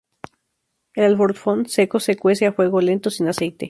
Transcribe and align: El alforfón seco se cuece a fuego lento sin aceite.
El 0.95 1.03
alforfón 1.03 1.67
seco 1.69 1.99
se 1.99 2.17
cuece 2.17 2.47
a 2.47 2.53
fuego 2.53 2.81
lento 2.81 3.11
sin 3.11 3.27
aceite. 3.27 3.59